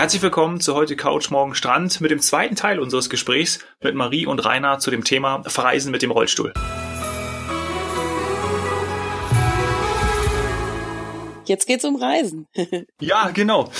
[0.00, 4.24] Herzlich willkommen zu heute Couch Morgen Strand mit dem zweiten Teil unseres Gesprächs mit Marie
[4.24, 6.54] und Rainer zu dem Thema Verreisen mit dem Rollstuhl.
[11.50, 12.46] Jetzt geht's um Reisen.
[13.00, 13.72] ja, genau.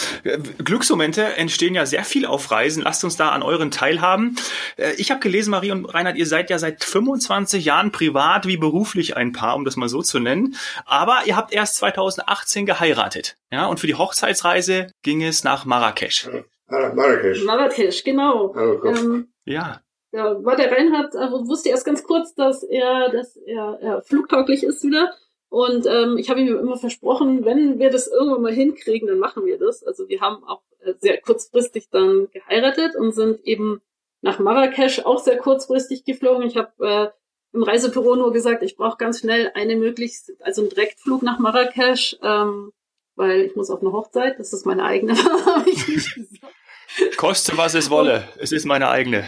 [0.58, 2.82] Glücksmomente entstehen ja sehr viel auf Reisen.
[2.82, 4.34] Lasst uns da an euren teilhaben.
[4.76, 8.56] Äh, ich habe gelesen, Marie und Reinhard, ihr seid ja seit 25 Jahren privat wie
[8.56, 10.56] beruflich ein Paar, um das mal so zu nennen.
[10.84, 13.36] Aber ihr habt erst 2018 geheiratet.
[13.52, 16.28] Ja, und für die Hochzeitsreise ging es nach Marrakesch.
[16.66, 17.44] Marrakesch.
[17.44, 18.52] Marrakesch, genau.
[18.84, 19.80] Ähm, ja.
[20.10, 24.64] Ja, war der Reinhard, also wusste erst ganz kurz, dass er, dass er, er flugtauglich
[24.64, 25.14] ist wieder.
[25.50, 29.44] Und ähm, ich habe ihm immer versprochen, wenn wir das irgendwann mal hinkriegen, dann machen
[29.44, 29.82] wir das.
[29.82, 33.82] Also wir haben auch äh, sehr kurzfristig dann geheiratet und sind eben
[34.22, 36.46] nach Marrakesch auch sehr kurzfristig geflogen.
[36.46, 37.08] Ich habe äh,
[37.52, 42.16] im Reisebüro nur gesagt, ich brauche ganz schnell eine möglichst, also einen Direktflug nach Marrakesch,
[42.22, 42.70] ähm,
[43.16, 44.38] weil ich muss auf eine Hochzeit.
[44.38, 45.16] Das ist meine eigene.
[47.16, 49.24] Koste was es wolle, es ist meine eigene.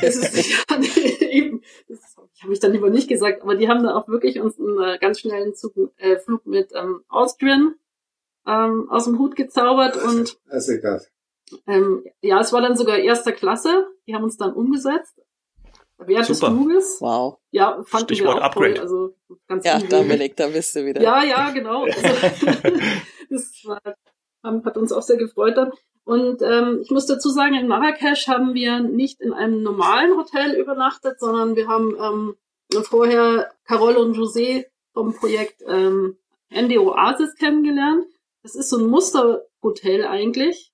[0.00, 2.11] es ist, ja, nee, eben, das
[2.42, 4.98] habe ich dann lieber nicht gesagt, aber die haben da auch wirklich uns einen äh,
[4.98, 7.74] ganz schnellen Zug, äh, Flug mit ähm, Austrian
[8.46, 11.10] ähm, aus dem Hut gezaubert das und das ist das.
[11.66, 13.86] Ähm, ja, es war dann sogar erster Klasse.
[14.06, 15.20] Die haben uns dann umgesetzt.
[15.98, 16.96] Während des Fluges.
[17.00, 17.38] Wow.
[17.50, 18.74] Ja, fanden Stichwort wir auch Upgrade.
[18.74, 18.82] toll.
[18.82, 19.14] Also
[19.46, 21.00] ganz Ja, Dominik, da bist du wieder.
[21.00, 21.86] Ja, ja, genau.
[21.94, 22.08] Also,
[23.30, 23.80] das war,
[24.64, 25.72] hat uns auch sehr gefreut dann.
[26.04, 30.54] Und ähm, ich muss dazu sagen, in Marrakesch haben wir nicht in einem normalen Hotel
[30.54, 32.36] übernachtet, sondern wir haben ähm,
[32.82, 36.16] vorher Carol und José vom Projekt ähm,
[36.52, 38.06] ND Oasis kennengelernt.
[38.42, 40.72] Das ist so ein Musterhotel eigentlich.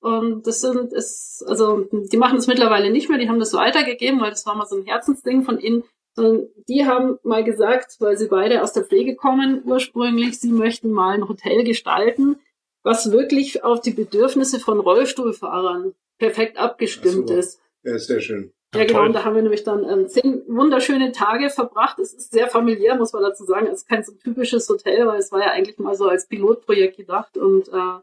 [0.00, 4.20] Und das sind, ist, also die machen das mittlerweile nicht mehr, die haben das weitergegeben,
[4.20, 5.84] weil das war mal so ein Herzensding von ihnen.
[6.14, 10.90] Sondern die haben mal gesagt, weil sie beide aus der Pflege kommen ursprünglich, sie möchten
[10.90, 12.40] mal ein Hotel gestalten,
[12.82, 17.34] was wirklich auf die Bedürfnisse von Rollstuhlfahrern perfekt abgestimmt so.
[17.34, 17.60] ist.
[17.82, 18.52] Ja, ist sehr schön.
[18.74, 19.04] Ja, Ja, genau.
[19.04, 21.98] Und da haben wir nämlich dann ähm, zehn wunderschöne Tage verbracht.
[21.98, 23.66] Es ist sehr familiär, muss man dazu sagen.
[23.66, 26.96] Es ist kein so typisches Hotel, weil es war ja eigentlich mal so als Pilotprojekt
[26.96, 27.36] gedacht.
[27.36, 27.98] Und äh,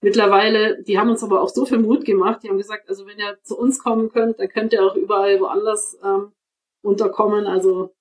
[0.00, 2.42] mittlerweile, die haben uns aber auch so viel Mut gemacht.
[2.42, 5.38] Die haben gesagt, also wenn ihr zu uns kommen könnt, dann könnt ihr auch überall
[5.38, 6.32] woanders ähm,
[6.82, 7.46] unterkommen.
[7.46, 7.94] Also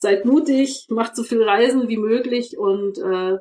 [0.00, 3.38] seid mutig, macht so viel Reisen wie möglich und äh,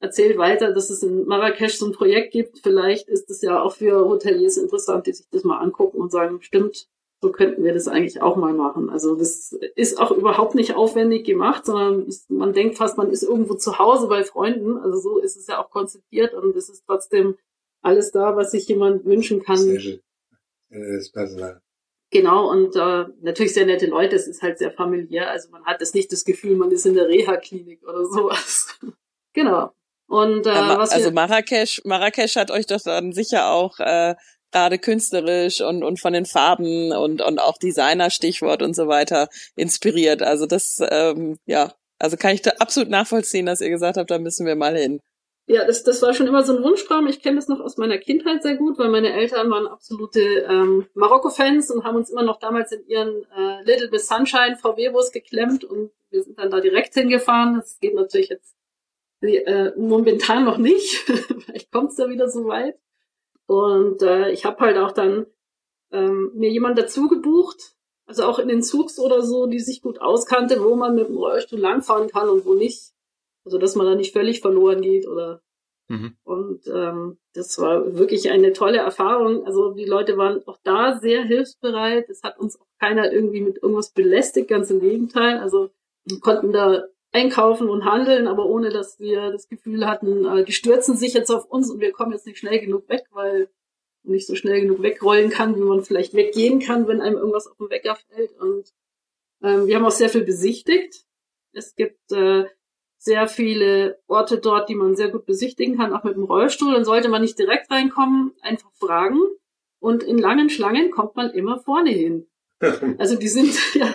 [0.00, 2.58] erzählt weiter, dass es in Marrakesch so ein Projekt gibt.
[2.62, 6.40] Vielleicht ist es ja auch für Hoteliers interessant, die sich das mal angucken und sagen,
[6.40, 6.88] stimmt,
[7.20, 8.90] so könnten wir das eigentlich auch mal machen.
[8.90, 13.54] Also das ist auch überhaupt nicht aufwendig gemacht, sondern man denkt fast, man ist irgendwo
[13.54, 14.76] zu Hause bei Freunden.
[14.78, 17.36] Also so ist es ja auch konzipiert und es ist trotzdem
[17.82, 19.56] alles da, was sich jemand wünschen kann.
[19.56, 20.00] Sehr schön.
[20.70, 21.60] Das Personal.
[22.10, 25.80] Genau, und äh, natürlich sehr nette Leute, es ist halt sehr familiär, also man hat
[25.80, 28.78] jetzt nicht das Gefühl, man ist in der Reha-Klinik oder sowas.
[29.34, 29.72] genau.
[30.08, 34.14] Und äh, Ja, was also Marrakesch, Marrakesch hat euch doch dann sicher auch äh,
[34.52, 40.22] gerade künstlerisch und, und von den Farben und, und auch Designer-Stichwort und so weiter inspiriert.
[40.22, 44.18] Also das, ähm, ja, also kann ich da absolut nachvollziehen, dass ihr gesagt habt, da
[44.18, 45.00] müssen wir mal hin.
[45.46, 47.06] ja, das, das war schon immer so ein Wunschtraum.
[47.08, 50.86] Ich kenne das noch aus meiner Kindheit sehr gut, weil meine Eltern waren absolute ähm,
[50.94, 55.64] Marokko-Fans und haben uns immer noch damals in ihren äh, Little Miss Sunshine VW-Bus geklemmt
[55.64, 57.56] und wir sind dann da direkt hingefahren.
[57.56, 58.57] Das geht natürlich jetzt
[59.20, 60.96] äh, momentan noch nicht.
[61.44, 62.78] Vielleicht kommt es da wieder so weit.
[63.46, 65.26] Und äh, ich habe halt auch dann
[65.90, 67.74] ähm, mir jemand dazu gebucht,
[68.06, 71.16] also auch in den Zugs oder so, die sich gut auskannte, wo man mit dem
[71.16, 72.92] Rollstuhl langfahren kann und wo nicht.
[73.44, 75.42] Also dass man da nicht völlig verloren geht oder
[75.90, 76.18] Mhm.
[76.22, 79.46] und ähm, das war wirklich eine tolle Erfahrung.
[79.46, 82.10] Also die Leute waren auch da sehr hilfsbereit.
[82.10, 85.38] Es hat uns auch keiner irgendwie mit irgendwas belästigt, ganz im Gegenteil.
[85.38, 85.70] Also
[86.04, 90.52] wir konnten da einkaufen und handeln, aber ohne dass wir das Gefühl hatten, äh, die
[90.52, 93.48] stürzen sich jetzt auf uns und wir kommen jetzt nicht schnell genug weg, weil
[94.02, 97.46] man nicht so schnell genug wegrollen kann, wie man vielleicht weggehen kann, wenn einem irgendwas
[97.46, 98.32] auf den Wecker fällt.
[98.38, 98.72] Und
[99.42, 101.04] ähm, wir haben auch sehr viel besichtigt.
[101.52, 102.44] Es gibt äh,
[102.98, 106.72] sehr viele Orte dort, die man sehr gut besichtigen kann, auch mit dem Rollstuhl.
[106.74, 109.20] Dann sollte man nicht direkt reinkommen, einfach fragen.
[109.80, 112.26] Und in langen Schlangen kommt man immer vorne hin.
[112.98, 113.94] Also die sind, ja,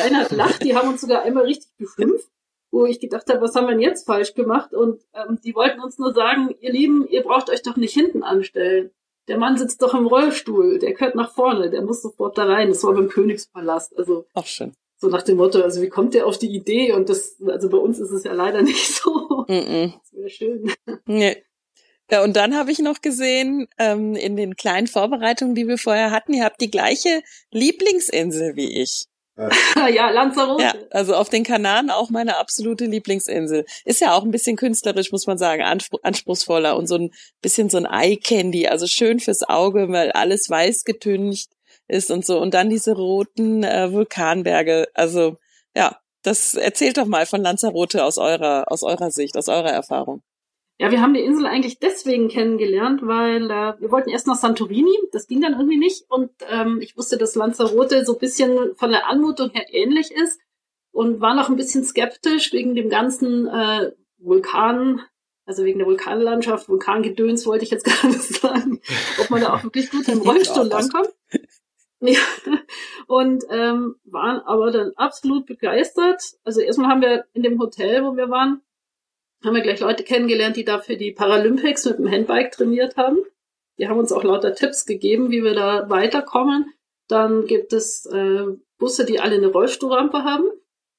[0.00, 2.28] einer lacht, die haben uns sogar einmal richtig beschimpft,
[2.70, 4.72] wo ich gedacht habe, was haben wir denn jetzt falsch gemacht?
[4.72, 8.22] Und ähm, die wollten uns nur sagen, ihr Lieben, ihr braucht euch doch nicht hinten
[8.22, 8.90] anstellen.
[9.28, 12.68] Der Mann sitzt doch im Rollstuhl, der gehört nach vorne, der muss sofort da rein.
[12.68, 13.96] Das war beim Königspalast.
[13.96, 14.72] Also Auch schön.
[14.96, 16.92] so nach dem Motto, also wie kommt der auf die Idee?
[16.92, 19.44] Und das, also bei uns ist es ja leider nicht so.
[19.46, 19.92] Mm -mm.
[20.00, 20.72] Das wäre schön.
[21.06, 21.44] Nee.
[22.10, 26.10] Ja, und dann habe ich noch gesehen, ähm, in den kleinen Vorbereitungen, die wir vorher
[26.10, 27.22] hatten, ihr habt die gleiche
[27.52, 29.06] Lieblingsinsel wie ich.
[29.94, 30.62] ja, Lanzarote.
[30.62, 33.64] Ja, also auf den Kanaren auch meine absolute Lieblingsinsel.
[33.84, 37.10] Ist ja auch ein bisschen künstlerisch, muss man sagen, anspruchsvoller und so ein
[37.40, 41.50] bisschen so ein Eye Candy, also schön fürs Auge, weil alles weiß getüncht
[41.88, 42.40] ist und so.
[42.40, 44.88] Und dann diese roten äh, Vulkanberge.
[44.94, 45.36] Also
[45.74, 50.22] ja, das erzählt doch mal von Lanzarote aus eurer, aus eurer Sicht, aus eurer Erfahrung.
[50.80, 54.96] Ja, wir haben die Insel eigentlich deswegen kennengelernt, weil äh, wir wollten erst nach Santorini,
[55.12, 58.90] das ging dann irgendwie nicht und ähm, ich wusste, dass Lanzarote so ein bisschen von
[58.90, 60.40] der Anmutung her ähnlich ist
[60.90, 65.02] und war noch ein bisschen skeptisch wegen dem ganzen äh, Vulkan,
[65.44, 68.80] also wegen der Vulkanlandschaft, Vulkangedöns wollte ich jetzt gar nicht sagen,
[69.20, 71.10] ob man da auch wirklich gut im Rollstuhl langkommt.
[72.02, 72.18] Ja.
[73.06, 76.22] Und ähm, waren aber dann absolut begeistert.
[76.44, 78.62] Also erstmal haben wir in dem Hotel, wo wir waren,
[79.44, 83.18] haben wir gleich Leute kennengelernt, die da für die Paralympics mit dem Handbike trainiert haben.
[83.78, 86.72] Die haben uns auch lauter Tipps gegeben, wie wir da weiterkommen.
[87.08, 88.44] Dann gibt es äh,
[88.78, 90.50] Busse, die alle eine Rollstuhlrampe haben,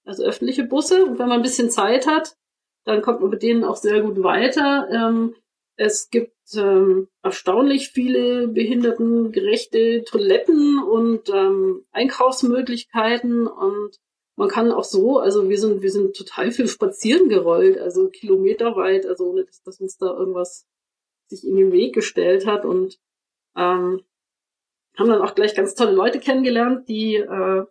[0.04, 1.06] also öffentliche Busse.
[1.06, 2.36] Und wenn man ein bisschen Zeit hat,
[2.84, 4.88] dann kommt man mit denen auch sehr gut weiter.
[4.92, 5.36] Ähm,
[5.76, 13.98] es gibt ähm, erstaunlich viele behindertengerechte Toiletten und ähm, Einkaufsmöglichkeiten und
[14.42, 19.06] man kann auch so, also wir sind, wir sind total viel spazieren gerollt, also kilometerweit,
[19.06, 20.68] also ohne dass, dass uns da irgendwas
[21.28, 22.98] sich in den Weg gestellt hat und
[23.56, 24.02] ähm,
[24.98, 27.66] haben dann auch gleich ganz tolle Leute kennengelernt, die äh,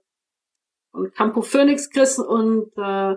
[0.92, 3.16] von Campo Phoenix Chris und äh,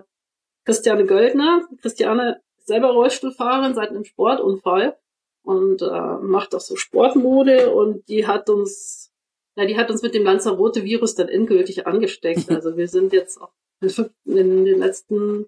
[0.64, 1.64] Christiane Göldner.
[1.80, 4.98] Christiane ist selber Rollstuhlfahrerin seit einem Sportunfall
[5.44, 9.13] und äh, macht auch so Sportmode und die hat uns
[9.56, 12.48] na, die hat uns mit dem Lanzarote-Virus dann endgültig angesteckt.
[12.50, 13.52] Also wir sind jetzt auch
[14.24, 15.46] in den letzten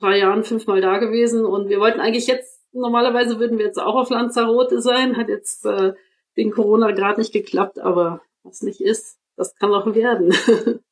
[0.00, 3.94] drei Jahren fünfmal da gewesen und wir wollten eigentlich jetzt, normalerweise würden wir jetzt auch
[3.94, 5.94] auf Lanzarote sein, hat jetzt äh,
[6.34, 10.34] wegen Corona gerade nicht geklappt, aber was nicht ist, das kann auch werden.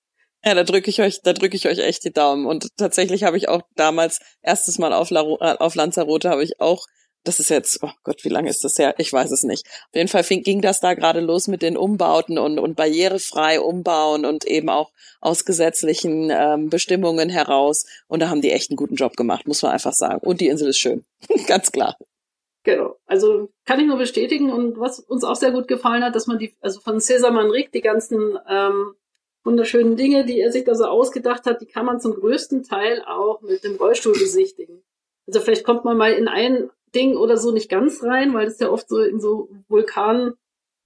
[0.45, 2.47] Ja, da drücke ich euch, da drücke ich euch echt die Daumen.
[2.47, 6.87] Und tatsächlich habe ich auch damals erstes Mal auf, La, auf Lanzarote habe ich auch
[7.25, 8.95] das ist jetzt, oh Gott, wie lange ist das her?
[8.99, 9.67] Ich weiß es nicht.
[9.67, 13.61] Auf jeden Fall fing, ging das da gerade los mit den Umbauten und, und barrierefrei
[13.61, 14.91] umbauen und eben auch
[15.21, 17.87] aus gesetzlichen ähm, Bestimmungen heraus.
[18.09, 20.21] Und da haben die echt einen guten Job gemacht, muss man einfach sagen.
[20.27, 21.05] Und die Insel ist schön.
[21.47, 21.97] Ganz klar.
[22.65, 22.97] Genau.
[23.07, 24.51] Also kann ich nur bestätigen.
[24.51, 27.71] Und was uns auch sehr gut gefallen hat, dass man die, also von Cesar Manrique,
[27.73, 28.95] die ganzen ähm,
[29.45, 33.03] wunderschönen Dinge, die er sich da so ausgedacht hat, die kann man zum größten Teil
[33.05, 34.83] auch mit dem Rollstuhl besichtigen.
[35.27, 38.59] Also vielleicht kommt man mal in ein Ding oder so nicht ganz rein, weil das
[38.59, 40.37] ja oft so in so Vulkanhöhlen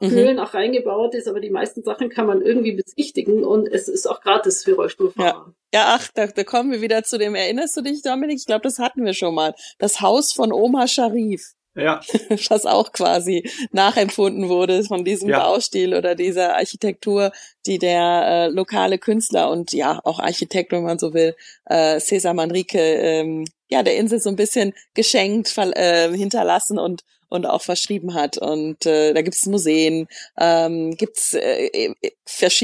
[0.00, 0.38] mhm.
[0.38, 4.20] auch reingebaut ist, aber die meisten Sachen kann man irgendwie besichtigen und es ist auch
[4.20, 5.52] gratis für Rollstuhlfahrer.
[5.72, 8.38] Ja, ja ach, da, da kommen wir wieder zu dem, erinnerst du dich, Dominik?
[8.38, 9.54] Ich glaube, das hatten wir schon mal.
[9.78, 11.54] Das Haus von Oma Sharif.
[11.76, 12.00] Ja.
[12.48, 15.40] Was auch quasi nachempfunden wurde von diesem ja.
[15.40, 17.32] Baustil oder dieser Architektur,
[17.66, 21.36] die der äh, lokale Künstler und ja auch Architekt, wenn man so will,
[21.66, 27.46] äh, Cesar Manrique ähm, ja der Insel so ein bisschen geschenkt äh, hinterlassen und und
[27.46, 28.38] auch verschrieben hat.
[28.38, 30.08] Und äh, da gibt es Museen,
[30.38, 31.94] ähm, gibt's äh, äh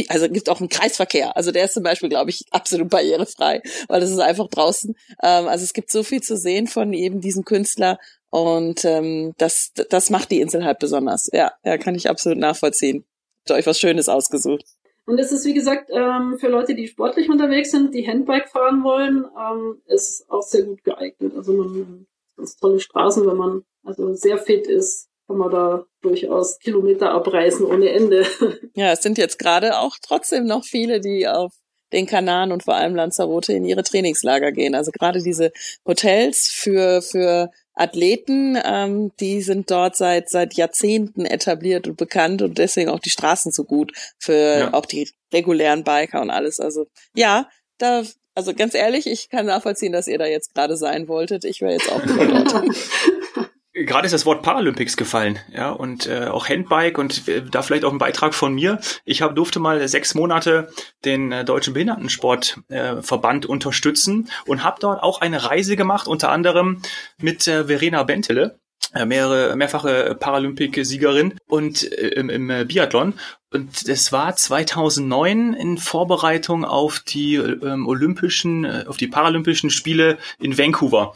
[0.09, 1.37] also gibt auch einen Kreisverkehr.
[1.37, 4.95] Also der ist zum Beispiel, glaube ich, absolut barrierefrei, weil das ist einfach draußen.
[5.23, 7.99] Ähm, also es gibt so viel zu sehen von eben diesem Künstler
[8.31, 11.29] und ähm, das, das macht die Insel halt besonders.
[11.33, 13.05] Ja, ja, kann ich absolut nachvollziehen.
[13.41, 14.65] Habt euch was Schönes ausgesucht.
[15.05, 18.85] Und es ist, wie gesagt, ähm, für Leute, die sportlich unterwegs sind, die Handbike fahren
[18.85, 21.33] wollen, ähm, ist auch sehr gut geeignet.
[21.37, 22.07] Also man
[22.37, 27.65] ganz tolle Straßen, wenn man also sehr fit ist, kann man da durchaus Kilometer abreißen
[27.67, 28.27] ohne Ende.
[28.75, 31.53] Ja, es sind jetzt gerade auch trotzdem noch viele, die auf
[31.93, 34.75] den Kanaren und vor allem Lanzarote in ihre Trainingslager gehen.
[34.75, 35.53] Also gerade diese
[35.87, 42.59] Hotels für, für Athleten, ähm, die sind dort seit seit Jahrzehnten etabliert und bekannt und
[42.59, 44.75] deswegen auch die Straßen so gut für ja.
[44.75, 46.61] auch die regulären Biker und alles.
[46.61, 47.49] Also ja,
[47.79, 48.03] da
[48.35, 51.45] also ganz ehrlich, ich kann nachvollziehen, dass ihr da jetzt gerade sein wolltet.
[51.45, 52.65] Ich wäre jetzt auch dort.
[53.75, 57.87] Gerade ist das Wort Paralympics gefallen, ja, und äh, auch Handbike und äh, da vielleicht
[57.87, 58.79] auch ein Beitrag von mir.
[59.07, 60.71] Ich hab, durfte mal sechs Monate
[61.07, 66.83] den äh, Deutschen Behindertensportverband äh, unterstützen und habe dort auch eine Reise gemacht, unter anderem
[67.17, 68.59] mit äh, Verena Bentele,
[68.95, 73.15] äh, mehrere, mehrfache Paralympic-Siegerin und äh, im, im äh, Biathlon.
[73.51, 80.19] Und es war 2009 in Vorbereitung auf die ähm, Olympischen, äh, auf die Paralympischen Spiele
[80.39, 81.15] in Vancouver.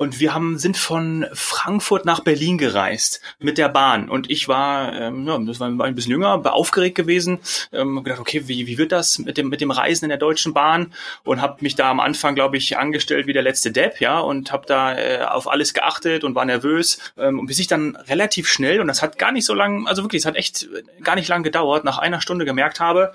[0.00, 4.08] Und wir haben, sind von Frankfurt nach Berlin gereist mit der Bahn.
[4.08, 7.38] Und ich war, ähm, ja, das war, war ein bisschen jünger, war aufgeregt gewesen.
[7.70, 10.54] Ähm, gedacht, okay, wie, wie wird das mit dem, mit dem Reisen in der Deutschen
[10.54, 10.94] Bahn?
[11.22, 14.52] Und habe mich da am Anfang, glaube ich, angestellt wie der letzte Depp, ja, und
[14.52, 16.98] habe da äh, auf alles geachtet und war nervös.
[17.18, 20.02] Ähm, und bis ich dann relativ schnell, und das hat gar nicht so lang, also
[20.02, 20.66] wirklich, es hat echt
[21.02, 23.12] gar nicht lang gedauert, nach einer Stunde gemerkt habe,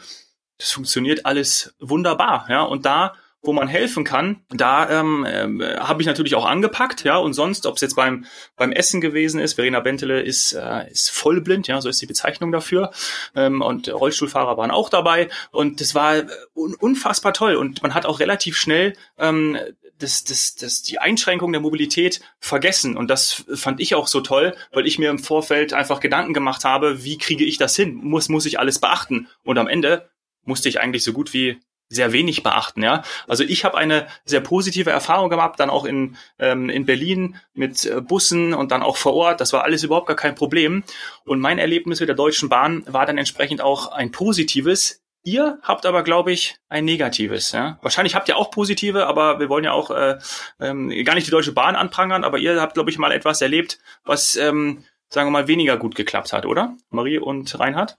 [0.59, 2.61] das funktioniert alles wunderbar, ja.
[2.61, 3.15] Und da
[3.45, 7.65] wo man helfen kann, da ähm, äh, habe ich natürlich auch angepackt, ja, und sonst,
[7.65, 8.25] ob es jetzt beim
[8.55, 12.51] beim Essen gewesen ist, Verena Bentele ist äh, ist vollblind, ja, so ist die Bezeichnung
[12.51, 12.91] dafür,
[13.35, 16.23] ähm, und Rollstuhlfahrer waren auch dabei und das war
[16.53, 19.57] un unfassbar toll und man hat auch relativ schnell ähm,
[19.99, 22.97] das, das, das, die Einschränkung der Mobilität vergessen.
[22.97, 26.65] Und das fand ich auch so toll, weil ich mir im Vorfeld einfach Gedanken gemacht
[26.65, 27.95] habe, wie kriege ich das hin?
[27.95, 29.27] Muss, muss ich alles beachten?
[29.43, 30.09] Und am Ende
[30.43, 33.03] musste ich eigentlich so gut wie sehr wenig beachten, ja.
[33.27, 37.85] Also ich habe eine sehr positive Erfahrung gemacht, dann auch in, ähm, in Berlin mit
[37.85, 39.41] äh, Bussen und dann auch vor Ort.
[39.41, 40.83] Das war alles überhaupt gar kein Problem.
[41.25, 45.87] Und mein Erlebnis mit der Deutschen Bahn war dann entsprechend auch ein positives, Ihr habt
[45.87, 47.51] aber, glaube ich, ein negatives.
[47.51, 47.79] Ja?
[47.81, 50.19] Wahrscheinlich habt ihr auch positive, aber wir wollen ja auch äh,
[50.59, 53.79] ähm, gar nicht die Deutsche Bahn anprangern, aber ihr habt, glaube ich, mal etwas erlebt,
[54.03, 56.77] was, ähm, sagen wir mal, weniger gut geklappt hat, oder?
[56.91, 57.97] Marie und Reinhard?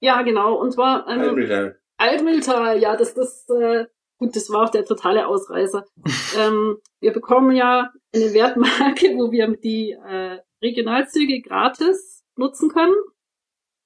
[0.00, 0.52] Ja, genau.
[0.52, 1.74] Und zwar ähm.
[1.98, 3.86] Altmühltal, ja, das, das, äh,
[4.18, 5.84] gut, das war auch der totale Ausreißer.
[6.38, 12.94] ähm, wir bekommen ja eine Wertmarke, wo wir die äh, Regionalzüge gratis nutzen können.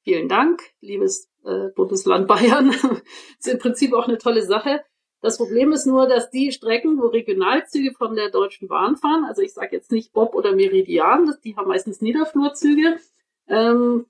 [0.04, 2.70] Vielen Dank, liebes äh, Bundesland Bayern.
[3.38, 4.84] ist im Prinzip auch eine tolle Sache.
[5.22, 9.40] Das Problem ist nur, dass die Strecken, wo Regionalzüge von der Deutschen Bahn fahren, also
[9.40, 12.98] ich sage jetzt nicht Bob oder Meridian, das, die haben meistens Niederflurzüge,
[13.46, 14.06] ähm,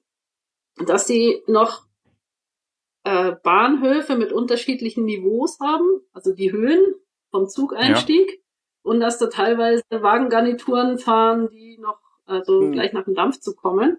[0.87, 1.85] dass sie noch
[3.05, 6.95] äh, Bahnhöfe mit unterschiedlichen Niveaus haben, also die Höhen
[7.31, 8.37] vom Zugeinstieg ja.
[8.83, 12.73] und dass da teilweise Wagengarnituren fahren, die noch also hm.
[12.73, 13.99] gleich nach dem Dampf zu kommen.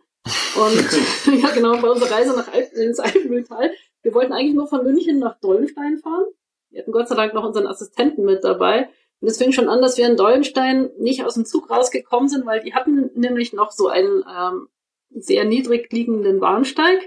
[0.55, 3.71] Und ja, genau, bei unserer Reise nach Alp ins Alpenmühltal.
[4.01, 6.25] Wir wollten eigentlich nur von München nach Dollenstein fahren.
[6.69, 8.89] Wir hatten Gott sei Dank noch unseren Assistenten mit dabei.
[9.19, 12.45] Und es fing schon an, dass wir in Dollenstein nicht aus dem Zug rausgekommen sind,
[12.45, 14.67] weil die hatten nämlich noch so einen ähm,
[15.09, 16.99] sehr niedrig liegenden Bahnsteig.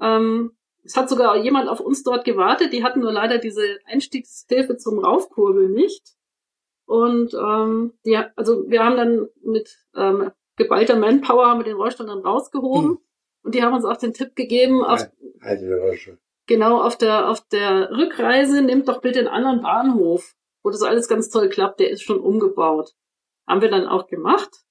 [0.00, 0.52] Ähm,
[0.88, 2.72] es hat sogar jemand auf uns dort gewartet.
[2.72, 6.14] Die hatten nur leider diese Einstiegshilfe zum Raufkurbeln nicht.
[6.86, 12.20] Und ähm, die, also wir haben dann mit ähm, geballter Manpower mit den Rollstuhl dann
[12.20, 12.92] rausgehoben.
[12.92, 12.98] Hm.
[13.42, 15.00] Und die haben uns auch den Tipp gegeben, auf,
[16.46, 21.06] genau, auf der, auf der Rückreise nimmt doch bitte einen anderen Bahnhof, wo das alles
[21.06, 22.94] ganz toll klappt, der ist schon umgebaut.
[23.46, 24.64] Haben wir dann auch gemacht.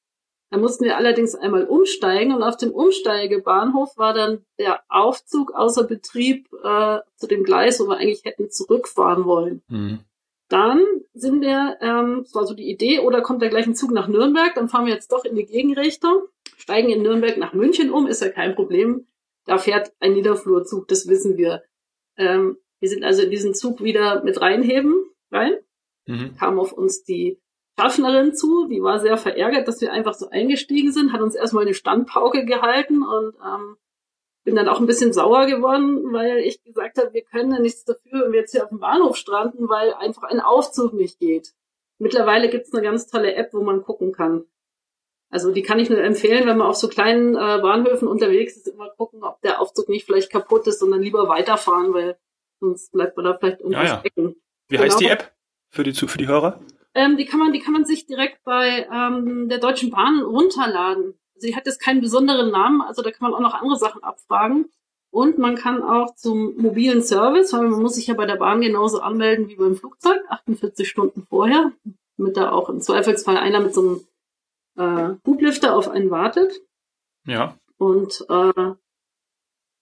[0.49, 5.83] Da mussten wir allerdings einmal umsteigen und auf dem Umsteigebahnhof war dann der Aufzug außer
[5.83, 9.61] Betrieb äh, zu dem Gleis, wo wir eigentlich hätten zurückfahren wollen.
[9.67, 9.99] Mhm.
[10.47, 14.07] Dann sind wir, ähm, das war so die Idee, oder kommt der gleiche Zug nach
[14.07, 16.23] Nürnberg, dann fahren wir jetzt doch in die Gegenrichtung,
[16.55, 19.05] steigen in Nürnberg nach München um, ist ja kein Problem.
[19.45, 21.63] Da fährt ein Niederflurzug, das wissen wir.
[22.15, 24.95] Ähm, wir sind also in diesen Zug wieder mit reinheben
[25.31, 25.57] rein,
[26.05, 26.35] mhm.
[26.37, 27.39] kam auf uns die
[27.79, 31.63] Schaffnerin zu, die war sehr verärgert, dass wir einfach so eingestiegen sind, hat uns erstmal
[31.63, 33.77] eine Standpauke gehalten und ähm,
[34.43, 37.85] bin dann auch ein bisschen sauer geworden, weil ich gesagt habe, wir können ja nichts
[37.85, 41.53] dafür, wenn wir jetzt hier auf dem Bahnhof stranden, weil einfach ein Aufzug nicht geht.
[41.99, 44.45] Mittlerweile gibt's eine ganz tolle App, wo man gucken kann.
[45.29, 48.67] Also die kann ich nur empfehlen, wenn man auf so kleinen äh, Bahnhöfen unterwegs ist,
[48.67, 52.17] immer gucken, ob der Aufzug nicht vielleicht kaputt ist, sondern lieber weiterfahren, weil
[52.59, 53.99] sonst bleibt man da vielleicht irgendwas ja, ja.
[53.99, 54.35] stecken.
[54.69, 54.83] Wie genau.
[54.83, 55.33] heißt die App
[55.69, 56.59] für die, für die Hörer?
[56.97, 61.13] Ähm, die kann man, die kann man sich direkt bei ähm, der Deutschen Bahn runterladen.
[61.35, 64.65] Sie hat jetzt keinen besonderen Namen, also da kann man auch noch andere Sachen abfragen.
[65.11, 68.61] Und man kann auch zum mobilen Service, weil man muss sich ja bei der Bahn
[68.61, 71.71] genauso anmelden wie beim Flugzeug, 48 Stunden vorher,
[72.17, 74.01] damit da auch im Zweifelsfall einer mit so
[74.75, 76.51] einem äh, Hublifter auf einen wartet.
[77.25, 77.59] Ja.
[77.77, 78.73] Und äh,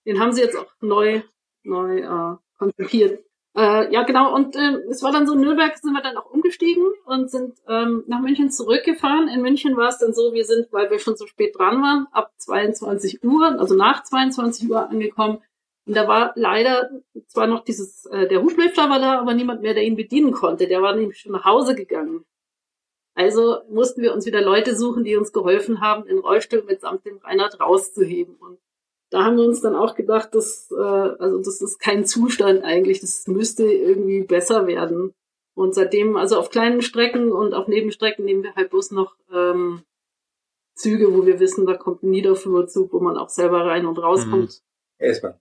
[0.05, 1.21] den haben sie jetzt auch neu,
[1.63, 3.23] neu äh, konzipiert.
[3.55, 4.35] Äh, ja, genau.
[4.35, 7.55] Und äh, es war dann so, in Nürnberg sind wir dann auch umgestiegen und sind
[7.67, 9.27] ähm, nach München zurückgefahren.
[9.27, 12.07] In München war es dann so, wir sind, weil wir schon so spät dran waren,
[12.11, 15.41] ab 22 Uhr, also nach 22 Uhr angekommen.
[15.87, 16.89] Und da war leider
[17.27, 20.67] zwar noch dieses, äh, der Huflifter war da, aber niemand mehr, der ihn bedienen konnte.
[20.67, 22.25] Der war nämlich schon nach Hause gegangen.
[23.13, 27.17] Also mussten wir uns wieder Leute suchen, die uns geholfen haben, den Rollstuhl mitsamt dem
[27.19, 28.35] Reinhard rauszuheben.
[28.35, 28.59] Und
[29.09, 32.99] da haben wir uns dann auch gedacht, dass, äh, also das ist kein Zustand eigentlich,
[32.99, 35.13] das müsste irgendwie besser werden.
[35.55, 39.83] Und seitdem, also auf kleinen Strecken und auf Nebenstrecken nehmen wir halt bloß noch ähm,
[40.75, 44.61] Züge, wo wir wissen, da kommt ein Niederflurzug, wo man auch selber rein und rauskommt.
[44.99, 45.05] Mhm.
[45.05, 45.39] S-Bahn.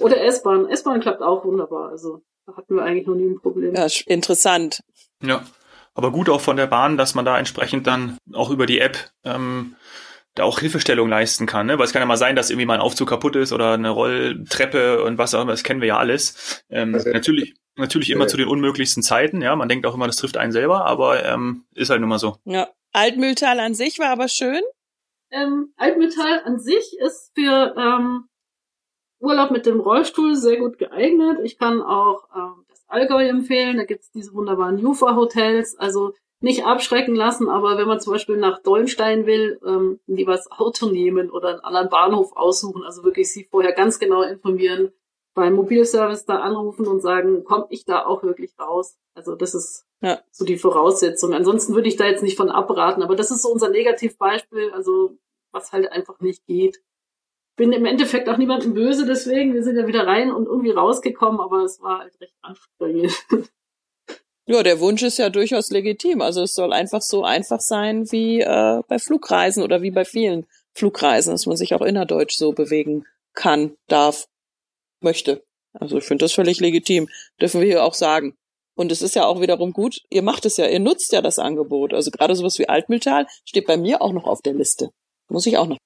[0.00, 0.68] Oder S-Bahn.
[0.68, 1.90] S-Bahn klappt auch wunderbar.
[1.90, 3.74] Also da hatten wir eigentlich noch nie ein Problem.
[3.74, 4.82] Ja, interessant.
[5.22, 5.44] Ja,
[5.94, 9.10] aber gut auch von der Bahn, dass man da entsprechend dann auch über die App
[9.24, 9.76] ähm,
[10.34, 11.78] da auch Hilfestellung leisten kann, ne?
[11.78, 13.90] Weil es kann ja mal sein, dass irgendwie mal ein Aufzug kaputt ist oder eine
[13.90, 16.64] Rolltreppe und was auch immer, das kennen wir ja alles.
[16.70, 19.54] Ähm, also, natürlich, natürlich immer äh, zu den unmöglichsten Zeiten, ja.
[19.56, 22.36] Man denkt auch immer, das trifft einen selber, aber ähm, ist halt nun mal so.
[22.44, 22.68] Ja.
[22.92, 24.60] Altmühltal an sich war aber schön.
[25.30, 28.28] Ähm, Altmühltal an sich ist für ähm,
[29.18, 31.38] Urlaub mit dem Rollstuhl sehr gut geeignet.
[31.42, 33.78] Ich kann auch äh, das Allgäu empfehlen.
[33.78, 35.78] Da gibt's diese wunderbaren Jufa-Hotels.
[35.78, 36.12] Also
[36.42, 40.86] nicht abschrecken lassen, aber wenn man zum Beispiel nach Dollenstein will, ähm, lieber das Auto
[40.86, 42.82] nehmen oder einen anderen Bahnhof aussuchen.
[42.82, 44.92] Also wirklich sie vorher ganz genau informieren,
[45.34, 48.96] beim Mobilservice da anrufen und sagen, komme ich da auch wirklich raus?
[49.14, 50.20] Also das ist ja.
[50.30, 51.32] so die Voraussetzung.
[51.32, 55.16] Ansonsten würde ich da jetzt nicht von abraten, aber das ist so unser Negativbeispiel, also
[55.52, 56.82] was halt einfach nicht geht.
[57.56, 61.40] Bin im Endeffekt auch niemandem böse, deswegen, wir sind ja wieder rein und irgendwie rausgekommen,
[61.40, 63.12] aber es war halt recht anstrengend.
[64.46, 66.20] Ja, der Wunsch ist ja durchaus legitim.
[66.20, 70.46] Also es soll einfach so einfach sein wie äh, bei Flugreisen oder wie bei vielen
[70.74, 74.26] Flugreisen, dass man sich auch innerdeutsch so bewegen kann, darf,
[75.04, 75.42] möchte.
[75.72, 77.08] Also ich finde das völlig legitim.
[77.40, 78.36] Dürfen wir hier auch sagen.
[78.74, 81.38] Und es ist ja auch wiederum gut, ihr macht es ja, ihr nutzt ja das
[81.38, 81.92] Angebot.
[81.92, 84.90] Also gerade sowas wie Altmühltal steht bei mir auch noch auf der Liste.
[85.28, 85.78] Muss ich auch noch.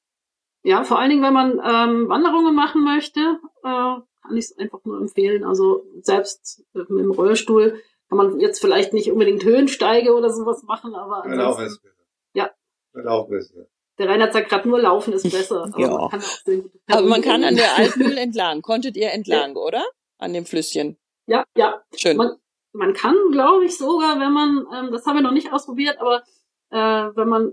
[0.62, 3.20] Ja, vor allen Dingen, wenn man ähm, Wanderungen machen möchte,
[3.62, 3.96] äh,
[4.26, 5.44] kann ich es einfach nur empfehlen.
[5.44, 10.94] Also selbst mit dem Rollstuhl kann man jetzt vielleicht nicht unbedingt Höhensteige oder sowas machen,
[10.94, 11.94] aber ansonsten, ist besser.
[12.34, 12.50] Ja.
[12.92, 13.66] Wird auch besser.
[13.98, 15.64] Der Reinhard sagt gerade nur laufen ist besser.
[15.64, 15.88] Aber ja.
[15.88, 18.62] Man aber man kann an der Altmühl entlang.
[18.62, 19.60] Konntet ihr entlang, ja.
[19.60, 19.84] oder?
[20.18, 20.98] An dem Flüsschen.
[21.26, 21.82] Ja, ja.
[21.94, 22.16] Schön.
[22.16, 22.36] Man,
[22.72, 26.22] man kann, glaube ich, sogar, wenn man, ähm, das haben wir noch nicht ausprobiert, aber
[26.70, 27.52] äh, wenn man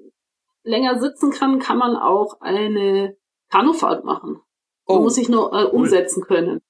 [0.63, 3.15] länger sitzen kann, kann man auch eine
[3.49, 4.41] Kanufahrt machen.
[4.87, 5.01] Man oh.
[5.01, 6.61] muss sich nur äh, umsetzen können.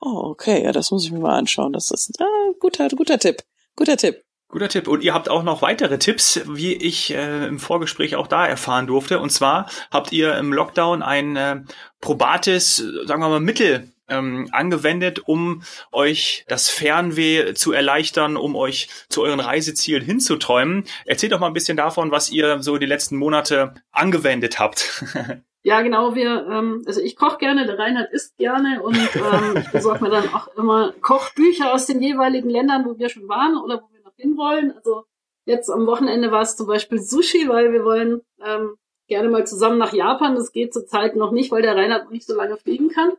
[0.00, 1.72] Oh, okay, ja, das muss ich mir mal anschauen.
[1.72, 3.42] Das ist ein äh, guter, guter Tipp.
[3.76, 4.24] Guter Tipp.
[4.50, 4.88] Guter Tipp.
[4.88, 8.86] Und ihr habt auch noch weitere Tipps, wie ich äh, im Vorgespräch auch da erfahren
[8.88, 9.20] durfte.
[9.20, 11.60] Und zwar habt ihr im Lockdown ein äh,
[12.00, 18.88] probates, sagen wir mal, Mittel ähm, angewendet, um euch das Fernweh zu erleichtern, um euch
[19.08, 20.84] zu euren Reisezielen hinzuträumen.
[21.06, 25.04] Erzählt doch mal ein bisschen davon, was ihr so die letzten Monate angewendet habt.
[25.62, 29.70] Ja, genau, wir, ähm, also ich koche gerne, der Reinhard isst gerne und ähm, ich
[29.70, 33.82] besorge mir dann auch immer Kochbücher aus den jeweiligen Ländern, wo wir schon waren oder
[33.82, 34.72] wo wir noch hinwollen.
[34.72, 35.04] Also
[35.44, 38.76] jetzt am Wochenende war es zum Beispiel Sushi, weil wir wollen ähm,
[39.08, 40.34] gerne mal zusammen nach Japan.
[40.34, 43.12] Das geht zurzeit noch nicht, weil der Reinhard noch nicht so lange fliegen kann.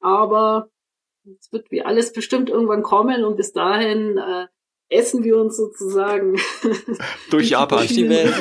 [0.00, 0.68] Aber
[1.24, 4.46] es wird wie alles bestimmt irgendwann kommen und bis dahin äh,
[4.88, 6.38] essen wir uns sozusagen
[7.30, 8.34] durch Japan, durch die Welt.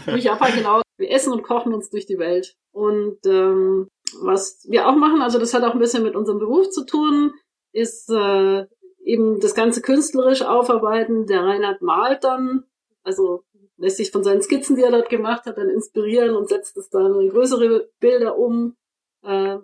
[0.06, 0.82] durch Japan, genau.
[0.96, 2.54] Wir essen und kochen uns durch die Welt.
[2.72, 3.88] Und ähm,
[4.20, 7.32] was wir auch machen, also das hat auch ein bisschen mit unserem Beruf zu tun,
[7.72, 8.66] ist äh,
[9.08, 11.26] eben das Ganze künstlerisch aufarbeiten.
[11.26, 12.64] Der Reinhard malt dann,
[13.02, 13.42] also
[13.78, 16.90] lässt sich von seinen Skizzen, die er dort gemacht hat, dann inspirieren und setzt es
[16.90, 18.76] dann in größere Bilder um.
[19.24, 19.56] Äh,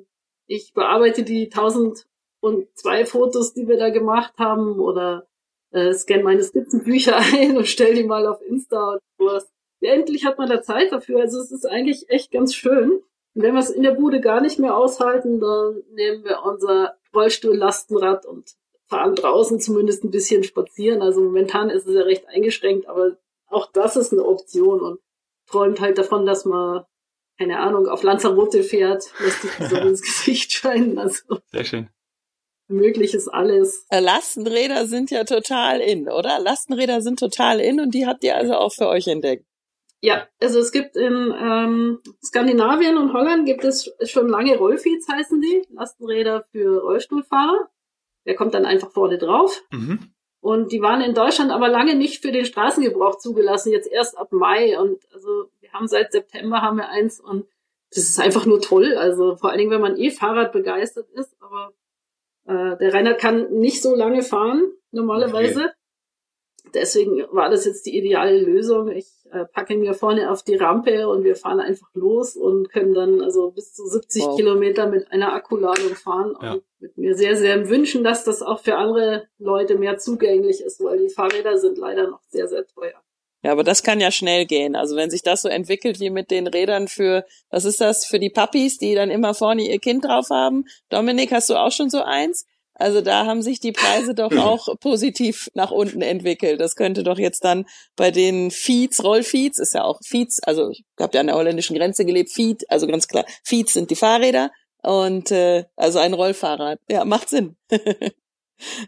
[0.47, 2.07] ich bearbeite die tausend
[2.41, 5.27] und zwei Fotos, die wir da gemacht haben oder
[5.73, 9.51] äh, scanne meine Skizzenbücher ein und stelle die mal auf Insta und sowas.
[9.81, 11.21] Endlich hat man da Zeit dafür.
[11.21, 13.03] Also es ist eigentlich echt ganz schön.
[13.35, 16.95] Und wenn wir es in der Bude gar nicht mehr aushalten, dann nehmen wir unser
[17.15, 18.55] Rollstuhl-Lastenrad und
[18.89, 21.03] fahren draußen zumindest ein bisschen spazieren.
[21.03, 23.17] Also momentan ist es ja recht eingeschränkt, aber
[23.47, 25.01] auch das ist eine Option und
[25.47, 26.85] träumt halt davon, dass man,
[27.39, 30.99] keine Ahnung, auf Lanzarote fährt, lässt sich die Sonne ins Gesicht scheinen.
[30.99, 31.89] Also Sehr schön
[32.69, 33.87] möglich ist alles.
[33.91, 36.39] Äh, Lastenräder sind ja total in, oder?
[36.41, 39.45] Lastenräder sind total in und die habt ihr also auch für euch entdeckt.
[40.01, 45.41] Ja, also es gibt in ähm, Skandinavien und Holland gibt es schon lange Rollfeeds heißen
[45.41, 47.71] die, Lastenräder für Rollstuhlfahrer.
[48.27, 49.63] Der kommt dann einfach vorne drauf.
[49.71, 50.11] Mhm.
[50.41, 54.31] Und die waren in Deutschland aber lange nicht für den Straßengebrauch zugelassen, jetzt erst ab
[54.31, 54.79] Mai.
[54.79, 57.47] Und also wir haben seit September haben wir eins und
[57.91, 58.95] das ist einfach nur toll.
[58.97, 61.73] Also vor allen Dingen, wenn man eh Fahrrad begeistert ist, aber
[62.47, 65.61] äh, der Rainer kann nicht so lange fahren, normalerweise.
[65.61, 65.74] Okay.
[66.73, 68.91] Deswegen war das jetzt die ideale Lösung.
[68.91, 72.95] Ich äh, packe mir vorne auf die Rampe und wir fahren einfach los und können
[72.95, 74.37] dann also bis zu 70 wow.
[74.37, 76.37] Kilometer mit einer Akkuladung fahren.
[76.41, 76.53] Ja.
[76.55, 80.83] Und mit mir sehr, sehr wünschen, dass das auch für andere Leute mehr zugänglich ist,
[80.83, 83.01] weil die Fahrräder sind leider noch sehr, sehr teuer.
[83.45, 84.75] Ja, aber das kann ja schnell gehen.
[84.75, 88.19] Also wenn sich das so entwickelt wie mit den Rädern für, was ist das, für
[88.19, 90.65] die Puppies, die dann immer vorne ihr Kind drauf haben.
[90.89, 92.47] Dominik, hast du auch schon so eins?
[92.75, 96.61] Also da haben sich die Preise doch auch positiv nach unten entwickelt.
[96.61, 100.85] Das könnte doch jetzt dann bei den Feeds, Rollfeeds, ist ja auch Feeds, also ich
[100.99, 104.51] habe ja an der holländischen Grenze gelebt, Feed, also ganz klar, Feeds sind die Fahrräder
[104.83, 106.81] und äh, also ein Rollfahrrad.
[106.89, 107.57] Ja, macht Sinn.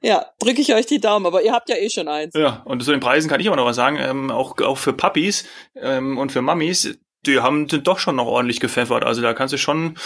[0.02, 2.34] Ja, drücke ich euch die Daumen, aber ihr habt ja eh schon eins.
[2.34, 3.98] Ja, und zu den Preisen kann ich aber noch was sagen.
[4.00, 5.44] Ähm, auch, auch für Puppies
[5.74, 9.04] ähm, und für Mummies, die haben sind doch schon noch ordentlich gepfeffert.
[9.04, 9.96] Also da kannst du schon,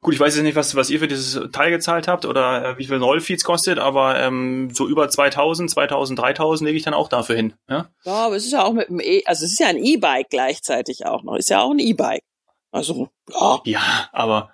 [0.00, 2.78] gut, ich weiß jetzt nicht, was, was ihr für dieses Teil gezahlt habt oder äh,
[2.78, 7.08] wie viel Rollfeeds kostet, aber ähm, so über 2000, 2000, 3000 lege ich dann auch
[7.08, 7.54] dafür hin.
[7.68, 9.82] Ja, ja aber es ist ja auch mit dem E, also es ist ja ein
[9.82, 11.36] E-Bike gleichzeitig auch noch.
[11.36, 12.22] Ist ja auch ein E-Bike.
[12.70, 13.60] Also, ja.
[13.64, 14.50] Ja, aber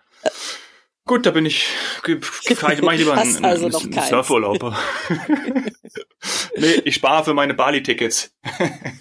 [1.07, 1.67] Gut, da bin ich,
[2.03, 2.21] kann,
[2.83, 4.09] mach ich lieber einen, also einen, einen.
[4.09, 4.59] Surfurlaub.
[6.57, 8.35] nee, ich spare für meine Bali-Tickets.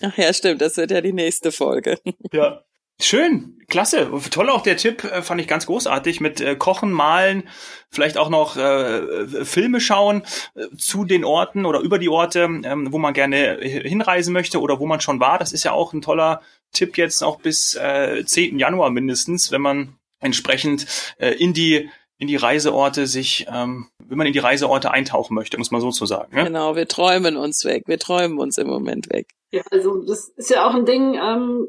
[0.01, 1.99] Ach ja, stimmt, das wird ja die nächste Folge.
[2.33, 2.63] Ja.
[3.01, 4.09] Schön, klasse.
[4.31, 7.43] Toll auch der Tipp, äh, fand ich ganz großartig mit äh, Kochen, Malen,
[7.89, 10.23] vielleicht auch noch äh, Filme schauen
[10.55, 14.79] äh, zu den Orten oder über die Orte, ähm, wo man gerne hinreisen möchte oder
[14.79, 15.39] wo man schon war.
[15.39, 18.59] Das ist ja auch ein toller Tipp jetzt auch bis äh, 10.
[18.59, 20.85] Januar mindestens, wenn man entsprechend
[21.17, 25.57] äh, in die in die Reiseorte sich, ähm, wenn man in die Reiseorte eintauchen möchte,
[25.57, 26.33] muss man so zu sagen.
[26.33, 26.45] Ne?
[26.45, 27.83] Genau, wir träumen uns weg.
[27.87, 29.27] Wir träumen uns im Moment weg.
[29.51, 31.67] Ja, also das ist ja auch ein Ding, ähm,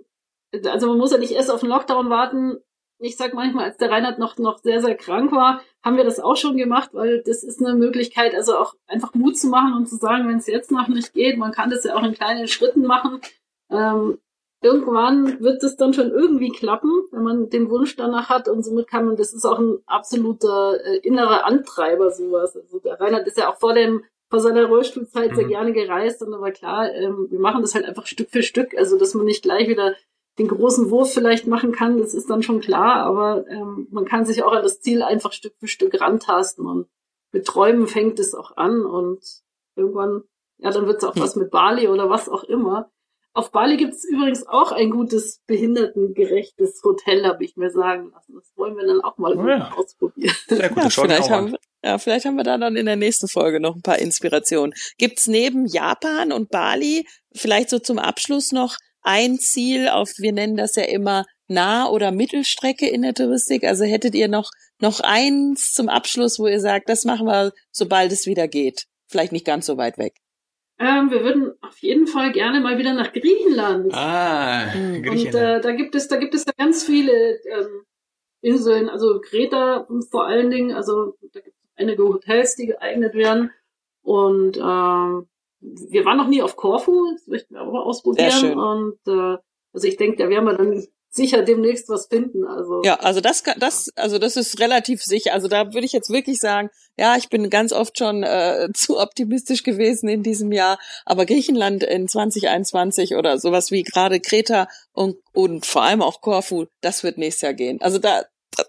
[0.66, 2.58] also man muss ja nicht erst auf den Lockdown warten.
[2.98, 6.20] Ich sag manchmal, als der Reinhard noch, noch sehr, sehr krank war, haben wir das
[6.20, 9.86] auch schon gemacht, weil das ist eine Möglichkeit, also auch einfach Mut zu machen und
[9.88, 12.48] zu sagen, wenn es jetzt noch nicht geht, man kann das ja auch in kleinen
[12.48, 13.20] Schritten machen.
[13.70, 14.18] Ähm,
[14.62, 18.86] irgendwann wird es dann schon irgendwie klappen, wenn man den Wunsch danach hat und somit
[18.88, 22.56] kann man, das ist auch ein absoluter äh, innerer Antreiber sowas.
[22.56, 25.48] Also der Reinhard ist ja auch vor dem vor seiner Rollstuhlzeit sehr Mhm.
[25.48, 28.76] gerne gereist und da war klar, ähm, wir machen das halt einfach Stück für Stück,
[28.76, 29.94] also dass man nicht gleich wieder
[30.38, 34.24] den großen Wurf vielleicht machen kann, das ist dann schon klar, aber ähm, man kann
[34.26, 36.88] sich auch an das Ziel einfach Stück für Stück rantasten und
[37.32, 39.20] mit Träumen fängt es auch an und
[39.76, 40.22] irgendwann,
[40.58, 41.22] ja, dann wird es auch Hm.
[41.22, 42.90] was mit Bali oder was auch immer.
[43.36, 48.34] Auf Bali gibt es übrigens auch ein gutes behindertengerechtes Hotel, habe ich mir sagen lassen.
[48.34, 49.72] Das wollen wir dann auch mal Oh ja.
[49.76, 50.34] ausprobieren.
[50.48, 52.96] Sehr gut, Ja, vielleicht auch haben, wir- ja, vielleicht haben wir da dann in der
[52.96, 54.74] nächsten Folge noch ein paar Inspirationen.
[54.98, 60.56] Gibt's neben Japan und Bali vielleicht so zum Abschluss noch ein Ziel auf, wir nennen
[60.56, 63.64] das ja immer Nah- oder Mittelstrecke in der Touristik?
[63.64, 68.10] Also hättet ihr noch, noch eins zum Abschluss, wo ihr sagt, das machen wir, sobald
[68.12, 68.84] es wieder geht?
[69.08, 70.14] Vielleicht nicht ganz so weit weg.
[70.80, 73.94] Ähm, wir würden auf jeden Fall gerne mal wieder nach Griechenland.
[73.94, 74.94] Ah, Hm.
[74.96, 75.34] Und Griechenland.
[75.36, 77.12] äh, da gibt es, da gibt es ja ganz viele
[77.44, 77.84] ähm,
[78.40, 83.50] Inseln, also Kreta vor allen Dingen, also da gibt es einige Hotels, die geeignet werden.
[84.02, 85.28] Und ähm,
[85.90, 88.30] wir waren noch nie auf Korfu, das möchten wir aber Sehr ausprobieren.
[88.32, 88.58] schön.
[88.58, 89.38] Und äh,
[89.72, 92.44] also ich denke, da werden wir dann sicher demnächst was finden.
[92.44, 95.32] Also Ja, also das, das, also das ist relativ sicher.
[95.32, 98.98] Also da würde ich jetzt wirklich sagen, ja, ich bin ganz oft schon äh, zu
[98.98, 105.16] optimistisch gewesen in diesem Jahr, aber Griechenland in 2021 oder sowas wie gerade Kreta und
[105.32, 107.80] und vor allem auch Korfu, das wird nächstes Jahr gehen.
[107.80, 108.24] Also da,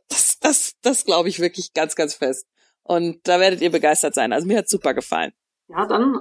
[0.08, 2.48] das, das, das glaube ich wirklich ganz, ganz fest.
[2.84, 4.32] Und da werdet ihr begeistert sein.
[4.32, 5.34] Also mir hat super gefallen.
[5.68, 6.20] ja, dann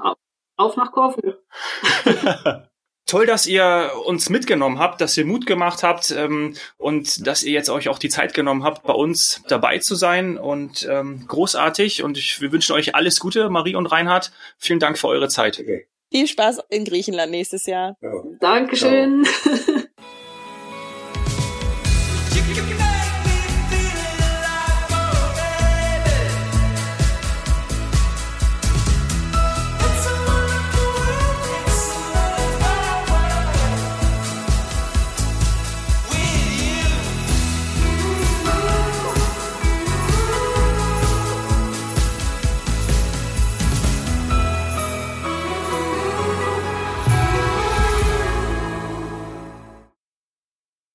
[0.57, 1.21] auf, nach Korfu.
[3.07, 7.53] Toll, dass ihr uns mitgenommen habt, dass ihr Mut gemacht habt ähm, und dass ihr
[7.53, 12.03] jetzt euch auch die Zeit genommen habt, bei uns dabei zu sein und ähm, großartig.
[12.03, 14.33] Und ich, wir wünschen euch alles Gute, Marie und Reinhard.
[14.57, 15.61] Vielen Dank für eure Zeit.
[15.61, 15.87] Okay.
[16.11, 17.97] Viel Spaß in Griechenland nächstes Jahr.
[18.01, 18.13] Ja.
[18.41, 19.27] Dankeschön.